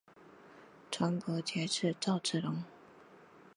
[0.89, 2.63] 传伯爵至赵之龙。